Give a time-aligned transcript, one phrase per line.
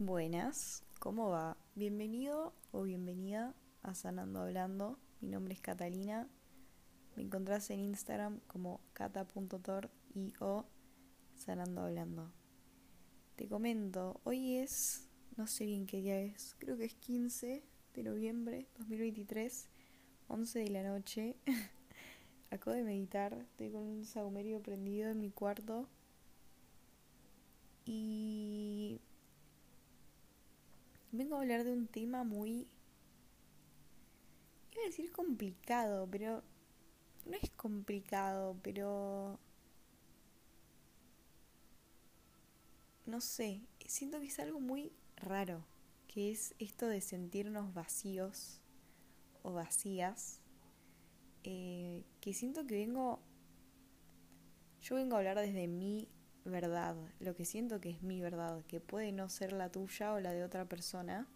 [0.00, 1.56] Buenas, ¿cómo va?
[1.74, 4.96] Bienvenido o bienvenida a Sanando Hablando.
[5.20, 6.28] Mi nombre es Catalina.
[7.16, 10.66] Me encontrás en Instagram como cata.tor y o
[11.34, 12.30] Sanando Hablando.
[13.34, 18.02] Te comento, hoy es, no sé bien qué día es, creo que es 15 de
[18.04, 19.68] noviembre 2023,
[20.28, 21.34] 11 de la noche.
[22.52, 25.88] Acabo de meditar, estoy con un saumerio prendido en mi cuarto.
[27.84, 29.00] Y
[31.12, 32.66] vengo a hablar de un tema muy...
[34.72, 36.42] Iba a decir complicado, pero
[37.26, 39.38] no es complicado, pero...
[43.06, 45.64] No sé, siento que es algo muy raro,
[46.08, 48.60] que es esto de sentirnos vacíos
[49.42, 50.40] o vacías,
[51.44, 53.20] eh, que siento que vengo...
[54.82, 56.08] Yo vengo a hablar desde mi
[56.50, 60.20] verdad, lo que siento que es mi verdad, que puede no ser la tuya o
[60.20, 61.26] la de otra persona.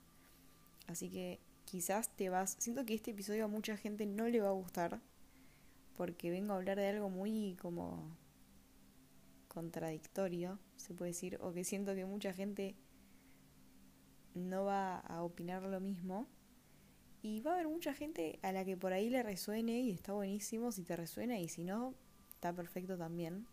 [0.86, 2.56] Así que quizás te vas...
[2.58, 5.00] Siento que este episodio a mucha gente no le va a gustar,
[5.96, 8.16] porque vengo a hablar de algo muy como
[9.48, 12.74] contradictorio, se puede decir, o que siento que mucha gente
[14.34, 16.26] no va a opinar lo mismo.
[17.22, 20.12] Y va a haber mucha gente a la que por ahí le resuene y está
[20.12, 21.94] buenísimo si te resuena y si no,
[22.30, 23.46] está perfecto también.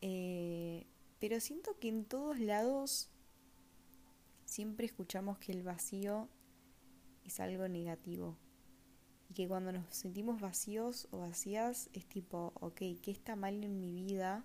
[0.00, 0.86] Eh,
[1.18, 3.10] pero siento que en todos lados
[4.44, 6.28] siempre escuchamos que el vacío
[7.24, 8.36] es algo negativo.
[9.28, 13.78] Y que cuando nos sentimos vacíos o vacías es tipo, ok, ¿qué está mal en
[13.80, 14.44] mi vida?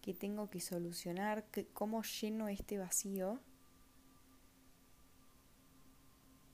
[0.00, 1.44] ¿Qué tengo que solucionar?
[1.74, 3.40] ¿Cómo lleno este vacío?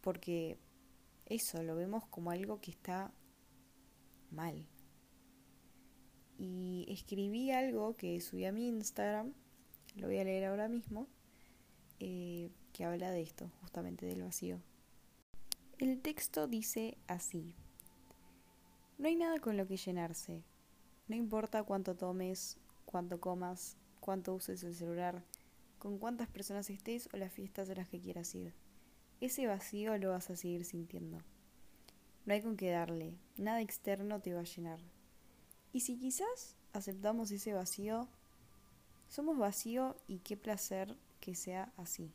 [0.00, 0.58] Porque
[1.26, 3.12] eso lo vemos como algo que está
[4.30, 4.66] mal
[6.40, 9.34] y escribí algo que subí a mi Instagram,
[9.96, 11.06] lo voy a leer ahora mismo,
[11.98, 14.58] eh, que habla de esto, justamente del vacío.
[15.78, 17.54] El texto dice así,
[18.96, 20.42] no hay nada con lo que llenarse,
[21.08, 22.56] no importa cuánto tomes,
[22.86, 25.22] cuánto comas, cuánto uses el celular,
[25.78, 28.54] con cuántas personas estés o las fiestas a las que quieras ir.
[29.20, 31.18] Ese vacío lo vas a seguir sintiendo.
[32.24, 34.80] No hay con qué darle, nada externo te va a llenar.
[35.72, 38.08] Y si quizás aceptamos ese vacío,
[39.08, 42.12] somos vacío y qué placer que sea así.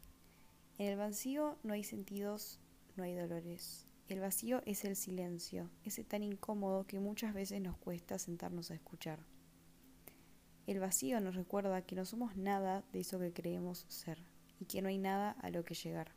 [0.77, 2.59] En el vacío no hay sentidos,
[2.97, 3.85] no hay dolores.
[4.07, 8.75] El vacío es el silencio, ese tan incómodo que muchas veces nos cuesta sentarnos a
[8.75, 9.19] escuchar.
[10.67, 14.23] El vacío nos recuerda que no somos nada de eso que creemos ser
[14.59, 16.11] y que no hay nada a lo que llegar.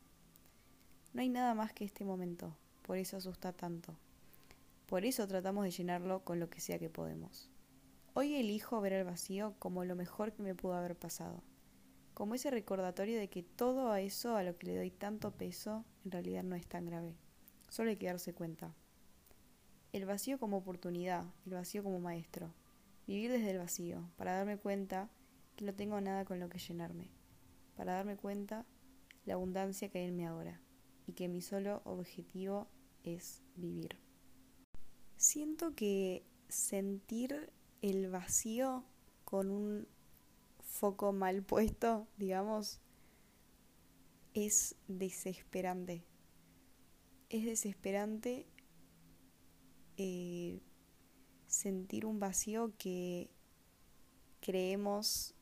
[1.12, 3.97] No hay nada más que este momento, por eso asusta tanto.
[4.88, 7.50] Por eso tratamos de llenarlo con lo que sea que podemos.
[8.15, 11.43] Hoy elijo ver el vacío como lo mejor que me pudo haber pasado,
[12.15, 15.84] como ese recordatorio de que todo a eso a lo que le doy tanto peso
[16.06, 17.19] en realidad no es tan grave.
[17.69, 18.75] Solo hay que darse cuenta.
[19.93, 22.55] El vacío como oportunidad, el vacío como maestro.
[23.06, 25.10] Vivir desde el vacío, para darme cuenta
[25.56, 27.10] que no tengo nada con lo que llenarme,
[27.76, 28.65] para darme cuenta
[29.26, 30.62] la abundancia que hay en mí ahora
[31.06, 32.69] y que mi solo objetivo
[33.05, 34.07] es vivir.
[35.19, 37.53] Siento que sentir
[37.83, 38.84] el vacío
[39.25, 39.89] con un
[40.61, 42.81] foco mal puesto, digamos,
[44.33, 46.05] es desesperante.
[47.31, 48.47] Es desesperante
[49.97, 50.61] eh,
[51.49, 53.29] sentir un vacío que
[54.41, 55.35] creemos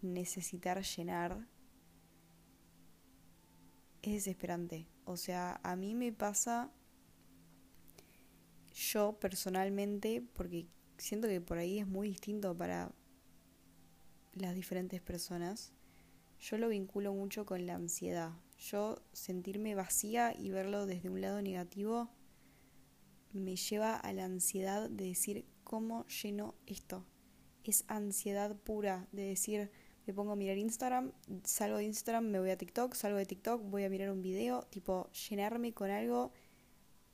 [0.00, 1.46] necesitar llenar.
[4.00, 4.88] Es desesperante.
[5.04, 6.72] O sea, a mí me pasa
[8.82, 10.66] yo personalmente, porque
[10.98, 12.92] siento que por ahí es muy distinto para
[14.34, 15.72] las diferentes personas,
[16.40, 18.32] yo lo vinculo mucho con la ansiedad.
[18.58, 22.10] Yo sentirme vacía y verlo desde un lado negativo
[23.32, 27.06] me lleva a la ansiedad de decir cómo lleno esto.
[27.64, 29.70] Es ansiedad pura de decir,
[30.06, 31.12] me pongo a mirar Instagram,
[31.44, 34.64] salgo de Instagram, me voy a TikTok, salgo de TikTok, voy a mirar un video,
[34.64, 36.32] tipo llenarme con algo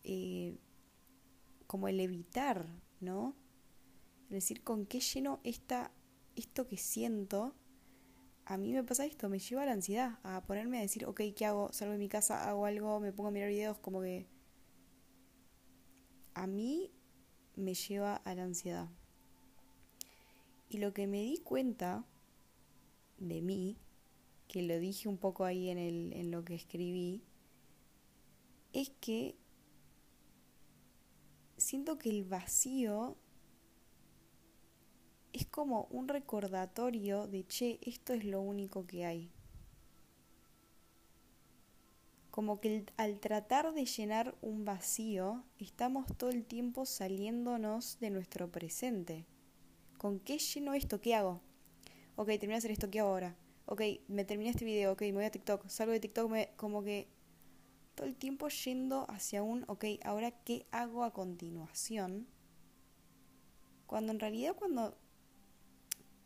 [0.04, 0.56] eh,
[1.68, 2.66] como el evitar,
[2.98, 3.36] ¿no?
[4.24, 5.92] Es decir, con qué lleno esta,
[6.34, 7.54] esto que siento,
[8.44, 11.20] a mí me pasa esto, me lleva a la ansiedad, a ponerme a decir, ok,
[11.36, 11.72] ¿qué hago?
[11.72, 14.26] Salgo de mi casa, hago algo, me pongo a mirar videos, como que
[16.34, 16.90] a mí
[17.56, 18.88] me lleva a la ansiedad.
[20.70, 22.04] Y lo que me di cuenta
[23.18, 23.76] de mí,
[24.46, 27.22] que lo dije un poco ahí en, lo que escribí,
[28.72, 29.36] es que
[31.58, 33.16] siento que el vacío
[35.32, 39.32] es como un recordatorio de, che, esto es lo único que hay.
[42.38, 48.48] como que al tratar de llenar un vacío, estamos todo el tiempo saliéndonos de nuestro
[48.48, 49.26] presente.
[49.96, 51.00] ¿Con qué lleno esto?
[51.00, 51.40] ¿Qué hago?
[52.14, 53.36] Ok, terminé de hacer esto, ¿qué hago ahora?
[53.66, 56.84] Ok, me terminé este video, ok, me voy a TikTok, salgo de TikTok, me, como
[56.84, 57.08] que
[57.98, 62.28] todo el tiempo yendo hacia un, ok, ahora qué hago a continuación.
[63.86, 64.96] Cuando en realidad cuando,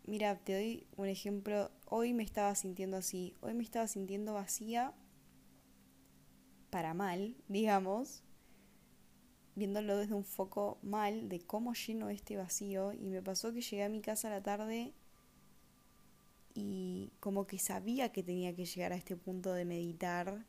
[0.04, 4.92] mira, te doy un ejemplo, hoy me estaba sintiendo así, hoy me estaba sintiendo vacía
[6.69, 8.22] para mal, digamos,
[9.54, 13.84] viéndolo desde un foco mal de cómo lleno este vacío y me pasó que llegué
[13.84, 14.92] a mi casa a la tarde
[16.52, 20.44] y como que sabía que tenía que llegar a este punto de meditar,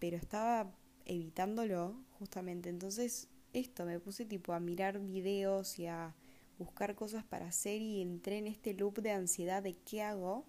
[0.00, 0.74] pero estaba
[1.04, 2.68] evitándolo justamente.
[2.68, 6.14] Entonces esto, me puse tipo a mirar videos y a
[6.58, 10.44] buscar cosas para hacer y entré en este loop de ansiedad de qué hago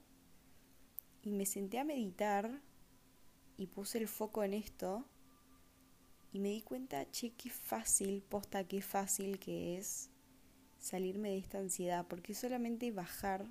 [1.22, 2.62] y me senté a meditar
[3.58, 5.06] y puse el foco en esto
[6.32, 10.10] y me di cuenta, che, qué fácil, posta, qué fácil que es
[10.80, 13.46] salirme de esta ansiedad, porque solamente bajar,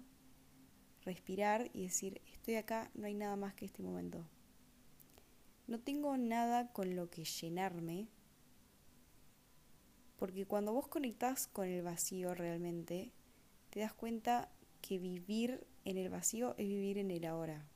[1.04, 4.26] respirar y decir, estoy acá, no hay nada más que este momento.
[5.70, 8.08] No tengo nada con lo que llenarme,
[10.18, 13.12] porque cuando vos conectás con el vacío realmente,
[13.70, 14.50] te das cuenta
[14.82, 17.66] que vivir en el vacío es vivir en el ahora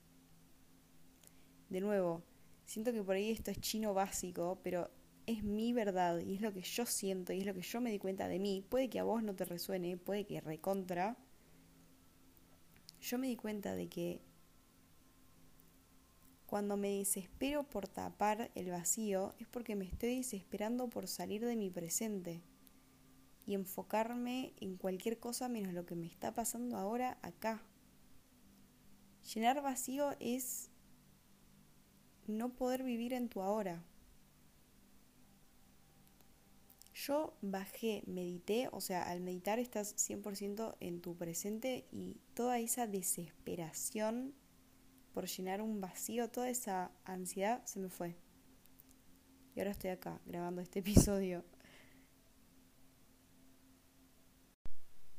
[1.75, 2.23] de nuevo,
[2.65, 4.91] siento que por ahí esto es chino básico, pero
[5.27, 7.91] es mi verdad y es lo que yo siento y es lo que yo me
[7.91, 8.65] di cuenta de mí.
[8.69, 11.17] Puede que a vos no te resuene, puede que recontra.
[13.01, 14.21] Yo me di cuenta de que
[16.55, 21.57] cuando me desespero por tapar el vacío es porque me estoy desesperando por salir de
[21.57, 22.45] mi presente
[23.45, 27.61] y enfocarme en cualquier cosa menos lo que me está pasando ahora acá.
[29.35, 30.71] Llenar vacío es
[32.29, 33.83] no poder vivir en tu ahora.
[36.95, 42.87] Yo bajé, medité, o sea, al meditar estás 100% en tu presente y toda esa
[42.87, 44.37] desesperación
[45.15, 48.17] por llenar un vacío, toda esa ansiedad se me fue.
[49.55, 51.45] Y ahora estoy acá grabando este episodio.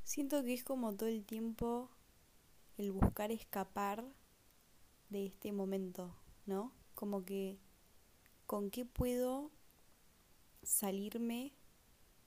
[0.03, 1.89] Siento que es como todo el tiempo
[2.77, 4.05] el buscar escapar
[5.09, 6.15] de este momento,
[6.45, 6.73] ¿no?
[6.95, 7.59] como que
[8.47, 9.51] con qué puedo
[10.63, 11.53] salirme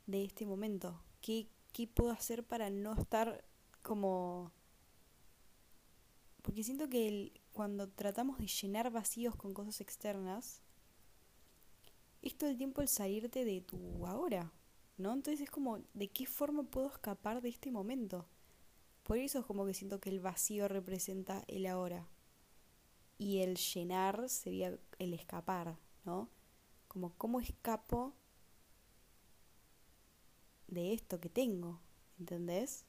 [0.07, 3.45] de este momento, qué, qué puedo hacer para no estar
[3.83, 4.53] como...
[6.43, 10.63] Porque siento que cuando tratamos de llenar vacíos con cosas externas,
[12.23, 14.53] es todo el tiempo el salirte de tu ahora,
[14.97, 15.13] ¿no?
[15.13, 18.29] Entonces es como, ¿de qué forma puedo escapar de este momento?
[19.03, 22.07] Por eso es como que siento que el vacío representa el ahora
[23.19, 26.31] y el llenar sería el escapar, ¿no?
[26.87, 28.15] Como cómo escapo
[30.69, 31.81] de esto que tengo,
[32.21, 32.85] ¿entendés?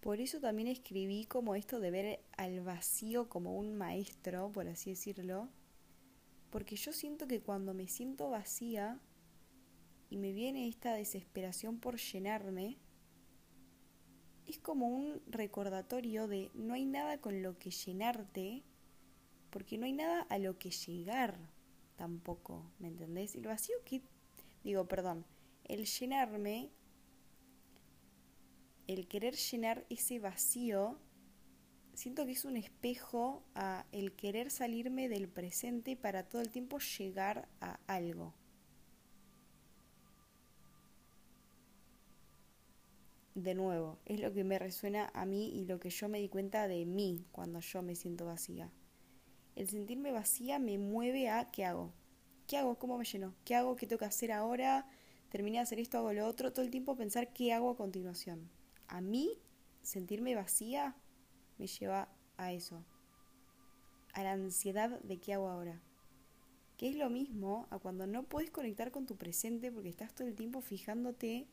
[0.00, 4.90] Por eso también escribí como esto de ver al vacío como un maestro, por así
[4.90, 5.48] decirlo,
[6.50, 9.00] porque yo siento que cuando me siento vacía
[10.08, 12.78] y me viene esta desesperación por llenarme,
[14.46, 18.62] es como un recordatorio de no hay nada con lo que llenarte,
[19.50, 21.36] porque no hay nada a lo que llegar
[21.96, 23.34] tampoco, ¿me entendés?
[23.34, 24.02] El vacío que,
[24.62, 25.24] digo, perdón,
[25.64, 26.70] el llenarme,
[28.86, 30.98] el querer llenar ese vacío,
[31.94, 36.78] siento que es un espejo a el querer salirme del presente para todo el tiempo
[36.78, 38.34] llegar a algo.
[43.36, 46.28] de nuevo, es lo que me resuena a mí y lo que yo me di
[46.28, 48.72] cuenta de mí cuando yo me siento vacía.
[49.54, 51.92] El sentirme vacía me mueve a ¿qué hago?
[52.46, 52.78] ¿Qué hago?
[52.78, 53.34] ¿Cómo me lleno?
[53.44, 53.76] ¿Qué hago?
[53.76, 54.88] ¿Qué tengo que hacer ahora?
[55.28, 56.50] Terminé de hacer esto, hago lo otro.
[56.50, 58.48] Todo el tiempo pensar qué hago a continuación.
[58.88, 59.38] A mí,
[59.82, 60.96] sentirme vacía
[61.58, 62.84] me lleva a eso.
[64.12, 65.80] A la ansiedad de qué hago ahora.
[66.76, 70.28] Que es lo mismo a cuando no puedes conectar con tu presente porque estás todo
[70.28, 71.48] el tiempo fijándote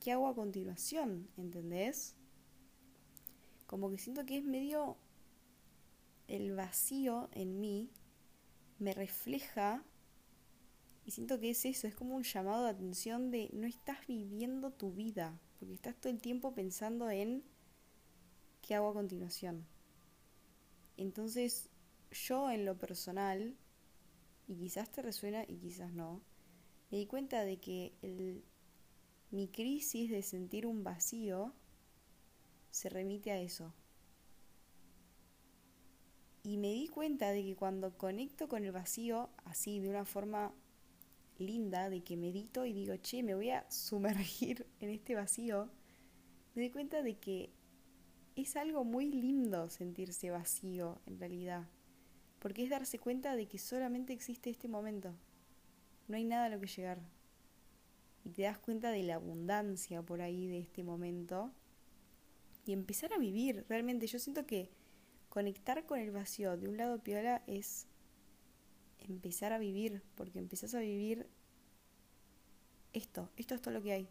[0.00, 1.28] ¿qué hago a continuación?
[1.36, 2.16] ¿Entendés?
[3.66, 4.96] Como que siento que es medio
[6.28, 7.90] el vacío en mí
[8.78, 9.84] me refleja
[11.04, 14.72] y siento que es eso, es como un llamado de atención de no estás viviendo
[14.72, 17.44] tu vida, porque estás todo el tiempo pensando en
[18.62, 19.64] qué hago a continuación.
[20.96, 21.68] Entonces,
[22.10, 23.54] yo en lo personal,
[24.48, 26.20] y quizás te resuena y quizás no,
[26.90, 27.92] me di cuenta de que
[29.30, 31.54] mi crisis de sentir un vacío
[32.72, 33.72] se remite a eso.
[36.42, 40.52] Y me di cuenta de que cuando conecto con el vacío, así, de una forma
[41.38, 45.70] linda, de que medito y digo, che, me voy a sumergir en este vacío,
[46.54, 47.50] me di cuenta de que
[48.36, 51.68] es algo muy lindo sentirse vacío en realidad,
[52.38, 55.14] porque es darse cuenta de que solamente existe este momento,
[56.08, 57.00] no hay nada a lo que llegar.
[58.24, 61.52] Y te das cuenta de la abundancia por ahí de este momento
[62.64, 63.64] y empezar a vivir.
[63.68, 64.70] Realmente yo siento que
[65.28, 67.88] conectar con el vacío de un lado piola es
[69.08, 71.28] empezar a vivir, porque empezás a vivir
[72.92, 74.08] esto, esto es todo lo que hay.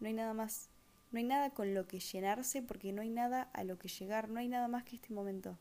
[0.00, 0.70] No hay nada más.
[1.10, 4.28] No hay nada con lo que llenarse porque no hay nada a lo que llegar,
[4.28, 5.58] no hay nada más que este momento.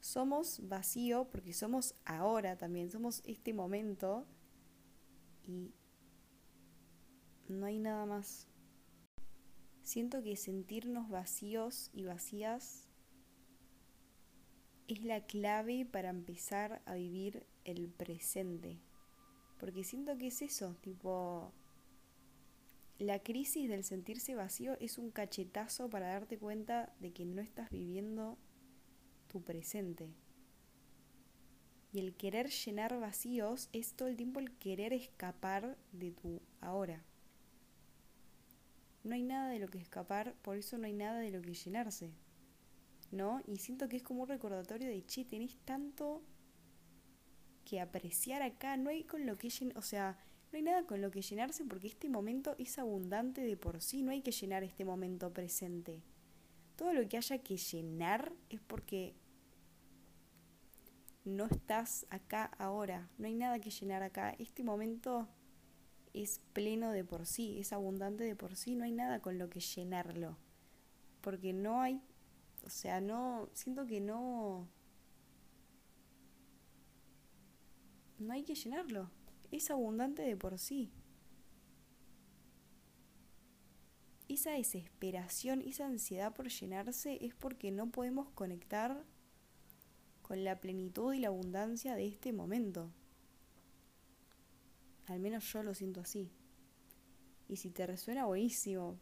[0.00, 4.26] Somos vacío porque somos ahora también, somos este momento
[5.42, 5.72] y
[7.48, 8.48] no hay nada más.
[9.82, 12.85] Siento que sentirnos vacíos y vacías
[14.88, 18.78] es la clave para empezar a vivir el presente.
[19.58, 21.52] Porque siento que es eso, tipo,
[22.98, 27.68] la crisis del sentirse vacío es un cachetazo para darte cuenta de que no estás
[27.70, 28.38] viviendo
[29.26, 30.14] tu presente.
[31.92, 37.02] Y el querer llenar vacíos es todo el tiempo el querer escapar de tu ahora.
[39.02, 41.54] No hay nada de lo que escapar, por eso no hay nada de lo que
[41.54, 42.12] llenarse.
[43.16, 43.40] ¿No?
[43.46, 46.22] Y siento que es como un recordatorio de, che, tenés tanto
[47.64, 50.18] que apreciar acá, no hay con lo que o sea,
[50.52, 54.02] no hay nada con lo que llenarse porque este momento es abundante de por sí,
[54.02, 56.02] no hay que llenar este momento presente.
[56.76, 59.14] Todo lo que haya que llenar es porque
[61.24, 64.34] no estás acá ahora, no hay nada que llenar acá.
[64.38, 65.26] Este momento
[66.14, 69.50] es pleno de por sí, es abundante de por sí, no hay nada con lo
[69.50, 70.36] que llenarlo.
[71.20, 72.00] Porque no hay,
[72.66, 74.68] o sea, no, siento que no,
[78.18, 79.10] no hay que llenarlo
[79.50, 80.90] es abundante de por sí.
[84.28, 89.04] Esa desesperación, esa ansiedad por llenarse es porque no podemos conectar
[90.22, 92.90] con la plenitud y la abundancia de este momento.
[95.06, 96.32] Al menos yo lo siento así.
[97.48, 98.98] Y si te resuena, buenísimo.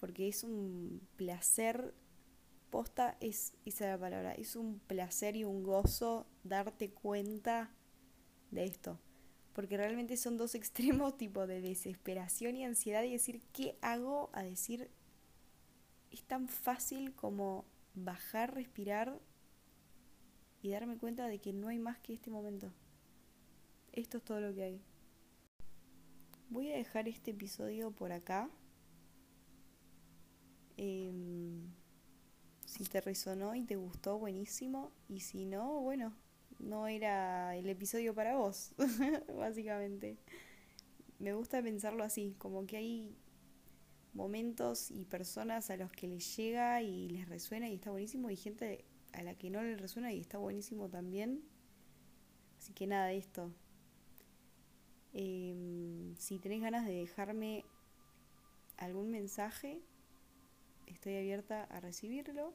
[0.00, 1.94] Porque es un placer,
[2.72, 7.70] posta es, esa la palabra, es un placer y un gozo darte cuenta
[8.50, 8.98] de esto
[9.52, 14.30] porque realmente son dos extremos tipo de desesperación y ansiedad y decir, ¿qué hago?
[14.32, 14.90] A decir,
[16.10, 17.64] es tan fácil como
[17.94, 19.20] bajar, respirar
[20.62, 22.72] y darme cuenta de que no hay más que este momento.
[23.92, 24.82] Esto es todo lo que hay.
[26.48, 28.50] Voy a dejar este episodio por acá.
[30.76, 31.70] Em,
[32.72, 34.92] si te resonó y te gustó, buenísimo.
[35.06, 36.14] Y si no, bueno,
[36.58, 38.72] no era el episodio para vos,
[39.36, 40.16] básicamente.
[41.18, 43.14] Me gusta pensarlo así, como que hay
[44.14, 48.36] momentos y personas a los que les llega y les resuena y está buenísimo y
[48.36, 51.42] gente a la que no les resuena y está buenísimo también.
[52.56, 53.52] Así que nada, esto.
[55.12, 57.66] Em, si tenés ganas de dejarme
[58.78, 59.82] algún mensaje,
[60.86, 62.54] estoy abierta a recibirlo